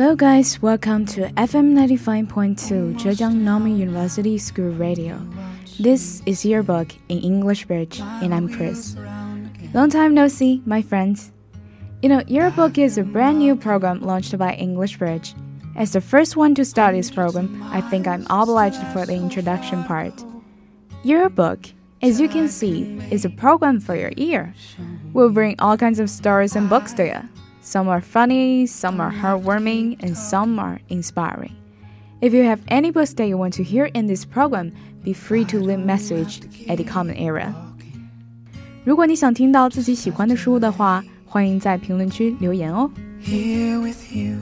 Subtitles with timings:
[0.00, 0.62] Hello, guys.
[0.62, 5.20] Welcome to FM 95.2 Zhejiang Normal University School Radio.
[5.78, 8.96] This is your book in English Bridge, and I'm Chris.
[9.74, 11.32] Long time no see, my friends.
[12.00, 15.34] You know, Yearbook is a brand new program launched by English Bridge.
[15.76, 19.84] As the first one to start this program, I think I'm obliged for the introduction
[19.84, 20.14] part.
[21.04, 21.60] Yearbook,
[22.00, 24.54] as you can see, is a program for your ear.
[25.12, 27.20] We'll bring all kinds of stories and books to you.
[27.61, 31.53] Some are funny, some are heartwarming, and some are inspiring.
[32.21, 34.71] If you have any books that you want to hear in this program,
[35.03, 37.53] be free to leave message at the comment area.
[38.83, 42.89] 如果你想听到自己喜欢的书的话，欢迎在评论区留言哦。
[43.21, 44.37] Here with you.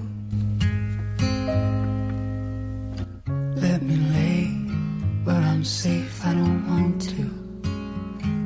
[3.55, 4.49] Let me lay
[5.25, 6.25] where I'm safe.
[6.25, 7.23] I don't want to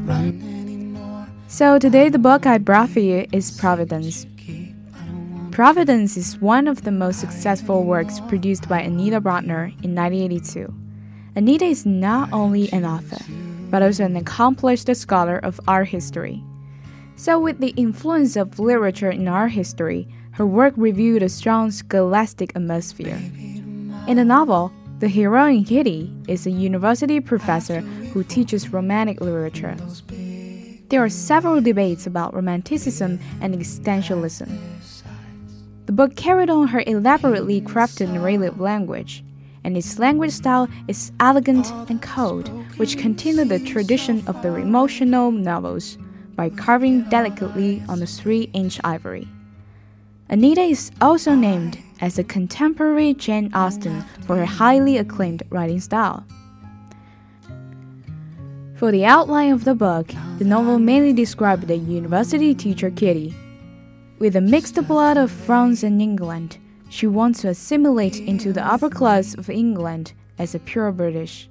[0.06, 1.26] run anymore.
[1.48, 4.28] So today the book I brought for you is Providence.
[5.53, 10.73] Providence is one of the most successful works produced by Anita Brookner in 1982.
[11.37, 13.23] Anita is not only an author,
[13.69, 16.43] but also an accomplished scholar of art history.
[17.17, 22.53] So, with the influence of literature in art history, her work revealed a strong scholastic
[22.57, 23.21] atmosphere.
[24.09, 29.77] In the novel, the heroine Kitty is a university professor who teaches romantic literature.
[30.89, 34.72] There are several debates about romanticism and existentialism.
[35.93, 39.23] The book carried on her elaborately crafted narrative language,
[39.63, 42.49] and its language style is elegant and cold,
[42.79, 45.99] which continued the tradition of the emotional novels
[46.35, 49.29] by carving delicately on the three inch ivory.
[50.31, 56.25] Anita is also named as a contemporary Jane Austen for her highly acclaimed writing style.
[58.77, 63.35] For the outline of the book, the novel mainly described the university teacher Kitty
[64.23, 66.57] with a mixed blood of France and England,
[66.89, 71.49] she wants to assimilate into the upper class of England as a pure British.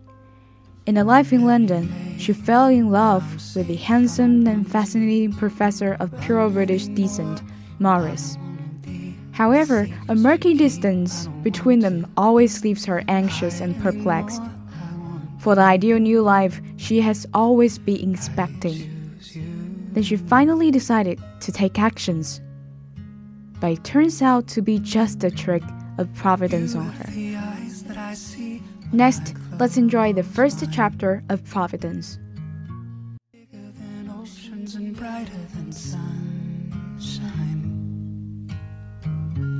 [0.85, 3.25] In a life in London, she fell in love
[3.57, 7.41] with the handsome and fascinating professor of pure British descent,
[7.79, 8.37] Morris.
[9.33, 14.41] However, a murky distance between them always leaves her anxious and perplexed.
[15.39, 19.19] For the ideal new life she has always been expecting.
[19.91, 22.39] Then she finally decided to take actions
[23.61, 25.63] but it turns out to be just a trick
[25.99, 27.09] of Providence on her.
[28.91, 32.17] Next, let's enjoy the first chapter of Providence.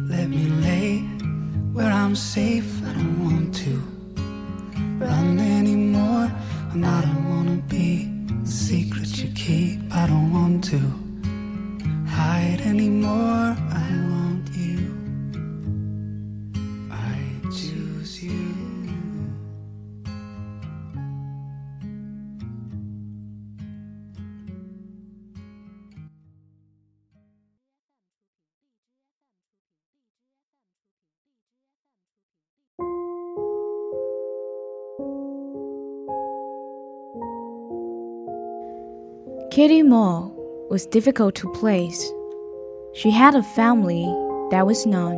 [0.10, 1.00] Let me lay
[1.72, 2.70] where I'm safe.
[2.86, 3.74] I don't want to
[4.98, 6.30] run anymore.
[6.74, 8.10] And I don't wanna be
[8.44, 9.80] the secret you keep.
[9.94, 10.80] I don't want to
[12.08, 13.31] hide anymore.
[39.52, 40.32] Kitty Moore
[40.70, 42.10] was difficult to place.
[42.94, 44.06] She had a family
[44.50, 45.18] that was known,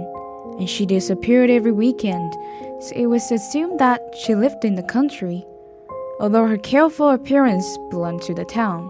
[0.57, 2.33] and she disappeared every weekend,
[2.81, 5.45] so it was assumed that she lived in the country,
[6.19, 8.89] although her careful appearance belonged to the town.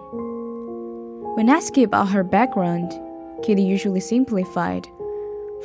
[1.36, 2.94] When asked about her background,
[3.44, 4.88] Kitty usually simplified,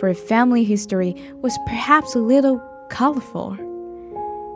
[0.01, 2.61] for her family history was perhaps a little
[2.91, 3.57] colorful.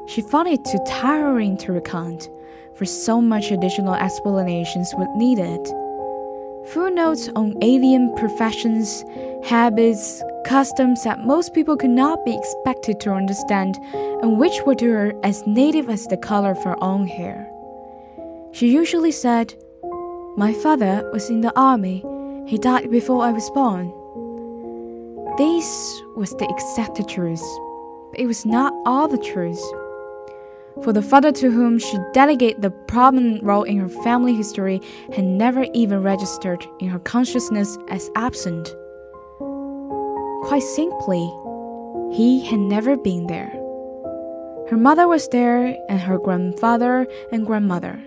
[0.09, 2.29] She found it too tiring to recount
[2.75, 5.61] for so much additional explanations were needed.
[6.69, 9.05] Footnotes on alien professions,
[9.45, 13.79] habits, customs that most people could not be expected to understand,
[14.23, 17.49] and which were to her as native as the color of her own hair.
[18.53, 19.55] She usually said,
[20.37, 22.05] My father was in the army.
[22.47, 23.93] He died before I was born.
[25.37, 27.43] This was the exact truth,
[28.11, 29.63] but it was not all the truth
[30.83, 34.81] for the father to whom she delegated the prominent role in her family history
[35.15, 38.75] had never even registered in her consciousness as absent.
[40.45, 41.31] Quite simply,
[42.13, 43.51] he had never been there.
[44.71, 48.01] Her mother was there, and her grandfather and grandmother.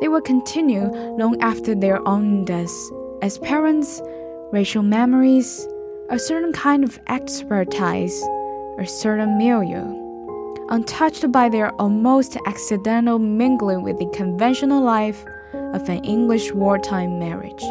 [0.00, 0.84] They would continue
[1.18, 2.90] long after their own deaths,
[3.22, 4.00] as parents,
[4.52, 5.66] racial memories,
[6.10, 8.20] a certain kind of expertise,
[8.78, 9.99] a certain milieu
[10.70, 17.62] untouched by their almost accidental mingling with the conventional life of an English wartime marriage.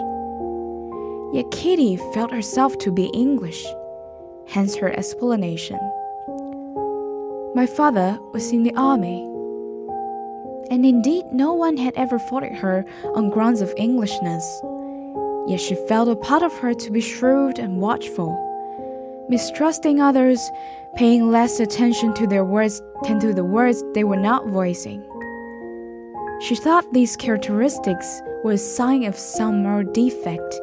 [1.34, 3.66] Yet Kitty felt herself to be English.
[4.50, 5.80] hence her explanation.
[7.54, 9.22] My father was in the army.
[10.72, 12.86] And indeed, no one had ever faulted her
[13.16, 14.44] on grounds of Englishness.
[15.48, 18.32] Yet she felt a part of her to be shrewd and watchful,
[19.30, 20.40] mistrusting others,
[20.96, 25.06] paying less attention to their words than to the words they were not voicing.
[26.42, 30.60] She thought these characteristics were a sign of some moral defect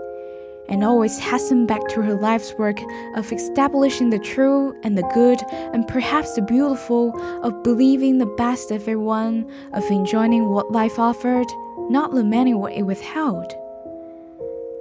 [0.69, 2.81] and always hastened back to her life's work
[3.15, 5.41] of establishing the true and the good
[5.73, 11.47] and perhaps the beautiful, of believing the best of everyone, of enjoying what life offered,
[11.91, 13.55] not lamenting what it withheld.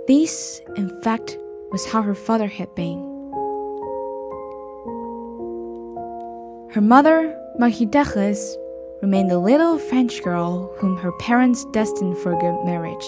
[0.07, 1.37] This, in fact,
[1.71, 3.14] was how her father had been.
[6.75, 7.87] Her mother, Marie
[9.01, 13.05] remained the little French girl whom her parents destined for a good marriage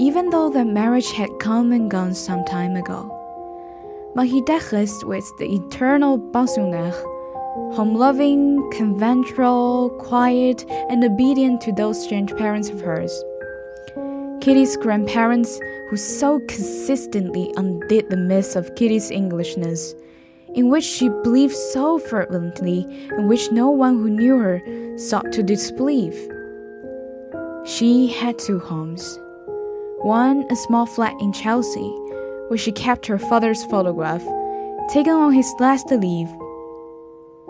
[0.00, 3.08] even though the marriage had come and gone some time ago.
[4.16, 6.92] Mahidechis was the eternal pensionnaire,
[7.76, 13.12] home-loving, conventional, quiet, and obedient to those strange parents of hers.
[14.40, 19.94] Kitty's grandparents, who so consistently undid the myths of Kitty's Englishness,
[20.56, 24.60] in which she believed so fervently, and which no one who knew her
[24.98, 26.16] sought to disbelieve.
[27.64, 29.18] She had two homes
[30.02, 31.88] one, a small flat in Chelsea,
[32.48, 34.22] where she kept her father's photograph,
[34.88, 36.28] taken on his last leave.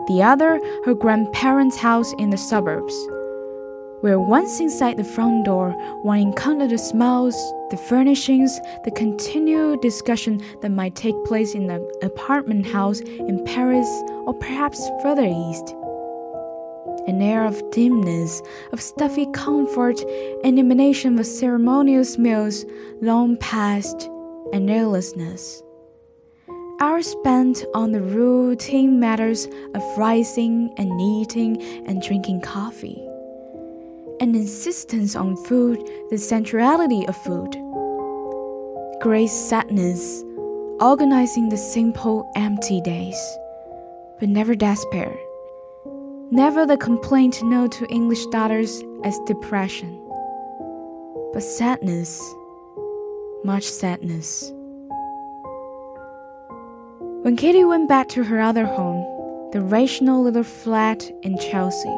[0.09, 2.95] The other, her grandparents' house in the suburbs,
[4.01, 5.71] where once inside the front door,
[6.03, 7.35] one encountered the smells,
[7.71, 13.89] the furnishings, the continual discussion that might take place in an apartment house in Paris
[14.27, 15.75] or perhaps further east
[17.07, 20.01] an air of dimness, of stuffy comfort,
[20.43, 22.65] an emanation of ceremonious meals
[23.01, 24.11] long past,
[24.53, 25.63] and airlessness.
[26.81, 33.03] Hours spent on the routine matters of rising and eating and drinking coffee.
[34.21, 35.79] An insistence on food,
[36.11, 37.53] the centrality of food.
[39.01, 40.23] Great sadness,
[40.81, 43.19] organizing the simple, empty days,
[44.19, 45.17] but never despair
[46.33, 49.97] Never the complaint known to English daughters as depression,
[51.33, 52.21] but sadness,
[53.45, 54.53] much sadness.
[57.23, 59.05] When Kitty went back to her other home,
[59.53, 61.97] the rational little flat in Chelsea,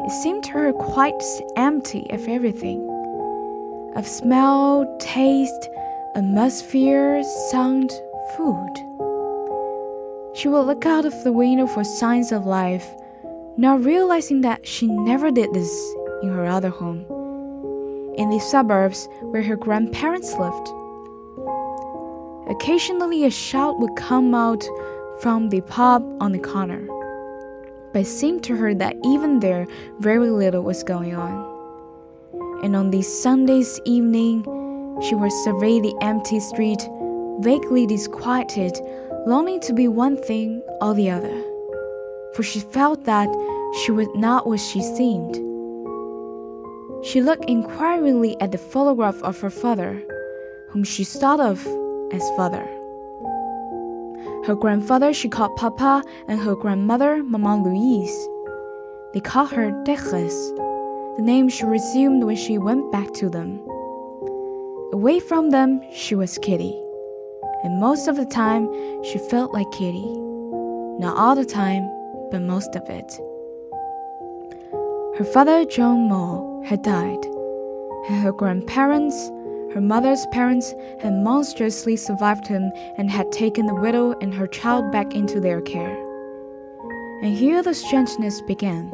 [0.00, 1.22] it seemed to her quite
[1.56, 2.90] empty of everything
[3.96, 5.68] of smell, taste,
[6.16, 7.90] atmosphere, sound,
[8.36, 8.74] food.
[10.34, 12.86] She would look out of the window for signs of life
[13.56, 17.04] not realizing that she never did this in her other home,
[18.16, 20.68] in the suburbs where her grandparents lived.
[22.48, 24.64] Occasionally, a shout would come out
[25.20, 26.84] from the pub on the corner,
[27.94, 29.66] but it seemed to her that even there
[30.00, 31.32] very little was going on.
[32.62, 34.44] And on these Sundays evening,
[35.00, 36.86] she would survey the empty street,
[37.40, 38.78] vaguely disquieted,
[39.26, 41.44] longing to be one thing or the other
[42.34, 43.28] for she felt that
[43.82, 45.36] she was not what she seemed.
[47.04, 50.02] She looked inquiringly at the photograph of her father,
[50.70, 51.64] whom she thought of
[52.12, 52.66] as father.
[54.46, 58.28] Her grandfather she called Papa, and her grandmother Maman Louise.
[59.14, 60.56] They called her Thérèse,
[61.16, 63.62] the name she resumed when she went back to them.
[64.92, 66.78] Away from them, she was Kitty,
[67.62, 68.68] and most of the time
[69.02, 70.12] she felt like Kitty.
[70.98, 71.88] Not all the time,
[72.30, 73.18] but most of it.
[75.16, 77.24] Her father, John Moore, had died,
[78.08, 79.30] and her grandparents,
[79.74, 84.92] her mother's parents, had monstrously survived him and had taken the widow and her child
[84.92, 85.98] back into their care.
[87.22, 88.88] And here the strangeness began,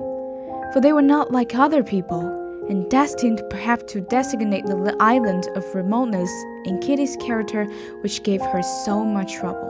[0.73, 2.23] for they were not like other people,
[2.71, 6.31] and destined perhaps to designate the island of remoteness
[6.65, 7.67] in Kitty's character
[8.01, 9.69] which gave her so much trouble.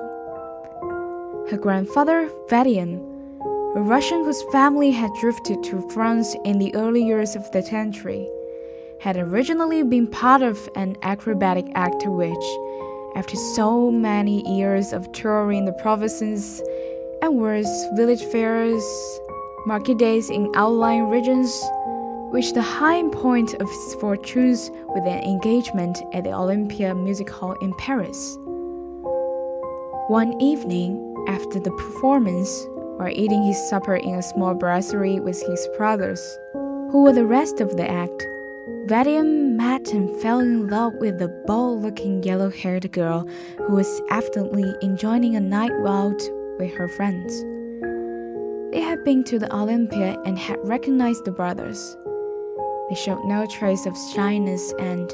[1.50, 3.00] Her grandfather, Vadim,
[3.74, 8.28] a Russian whose family had drifted to France in the early years of the century,
[9.00, 12.44] had originally been part of an acrobatic act which,
[13.16, 16.62] after so many years of touring the provinces
[17.22, 18.84] and worse, village fairs,
[19.66, 21.50] market days in outlying regions,
[22.30, 27.56] reached the high point of his fortunes with an engagement at the Olympia Music Hall
[27.62, 28.36] in Paris.
[30.08, 32.66] One evening, after the performance,
[32.98, 36.20] while eating his supper in a small brasserie with his brothers.
[36.52, 38.26] Who were the rest of the act?
[38.86, 44.02] Vadim met and fell in love with the bold looking yellow haired girl who was
[44.10, 46.20] evidently enjoying a night out
[46.58, 47.44] with her friends.
[48.72, 51.96] They had been to the Olympia and had recognized the brothers.
[52.88, 55.12] They showed no trace of shyness and,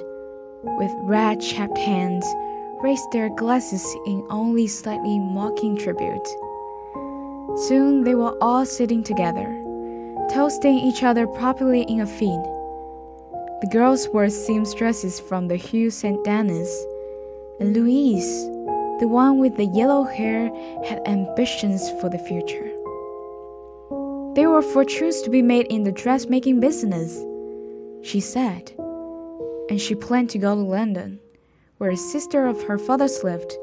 [0.78, 2.24] with red chapped hands,
[2.82, 6.28] raised their glasses in only slightly mocking tribute.
[7.66, 9.48] Soon they were all sitting together,
[10.30, 12.55] toasting each other properly in a feed.
[13.62, 16.22] The girls were seamstresses from the Rue St.
[16.24, 16.68] Denis,
[17.58, 18.44] and Louise,
[19.00, 20.50] the one with the yellow hair,
[20.84, 22.70] had ambitions for the future.
[24.34, 27.16] They were fortunes to be made in the dressmaking business,
[28.02, 28.72] she said,
[29.70, 31.18] and she planned to go to London,
[31.78, 33.56] where a sister of her father's lived,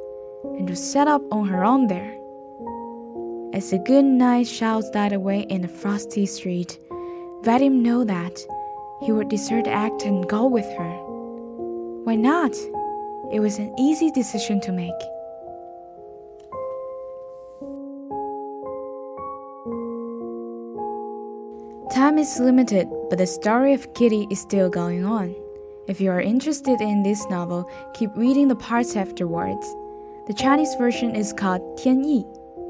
[0.57, 2.17] and to set up on her own there.
[3.53, 6.79] As the good night shouts died away in the frosty street,
[7.43, 8.43] Vadim knew that
[9.03, 10.93] he would desert Act and go with her.
[12.03, 12.55] Why not?
[13.31, 14.91] It was an easy decision to make.
[21.93, 25.35] Time is limited, but the story of Kitty is still going on.
[25.87, 29.65] If you are interested in this novel, keep reading the parts afterwards.
[30.27, 32.25] The Chinese version is called Tian Yi,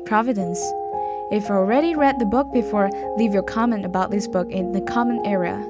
[0.05, 0.59] Providence.
[1.31, 4.81] If you already read the book before, leave your comment about this book in the
[4.81, 5.69] comment area.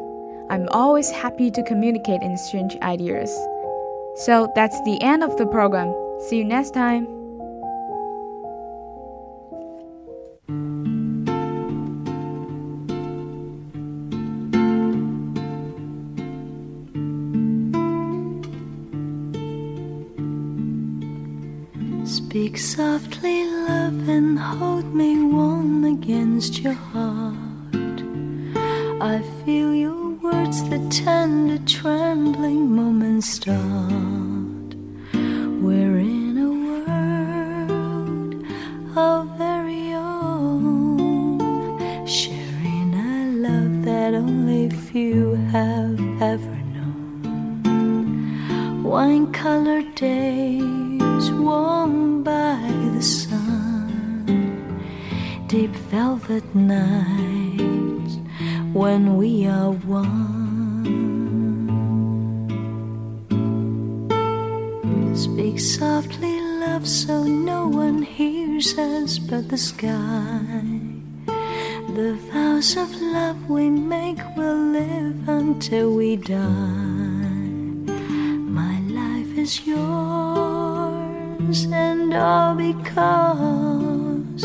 [0.53, 3.31] I'm always happy to communicate and exchange ideas.
[4.17, 5.91] So that's the end of the program.
[6.29, 7.07] See you next time.
[22.05, 27.12] Speak softly, love, and hold me warm against your heart.
[38.95, 41.39] Of very own,
[42.05, 48.83] sharing a love that only few have ever known.
[48.83, 52.59] Wine colored days warmed by
[52.93, 54.79] the sun,
[55.47, 58.19] deep velvet nights
[58.73, 60.43] when we are one.
[65.15, 70.51] Speak softly, love, so no one hears us but the sky.
[71.98, 77.43] The vows of love we make will live until we die.
[78.62, 84.43] My life is yours, and all because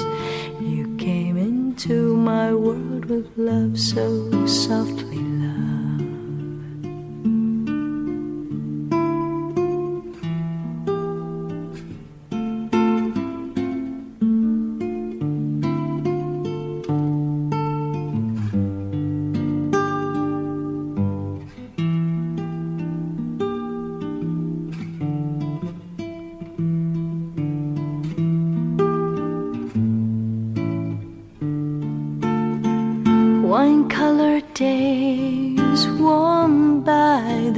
[0.60, 4.06] you came into my world with love so
[4.46, 5.07] softly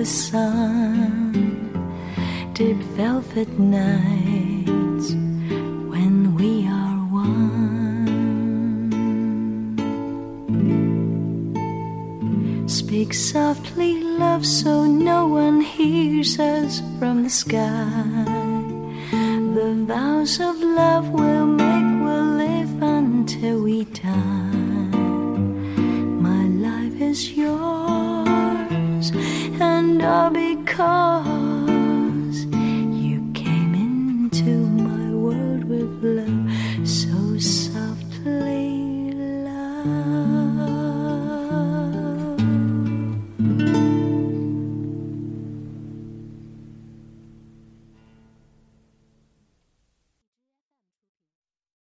[0.00, 1.33] the sun,
[2.54, 5.12] deep velvet nights
[5.92, 8.09] when we are one.
[12.66, 18.25] Speak softly, love, so no one hears us from the sky.
[19.57, 21.39] The vows of love will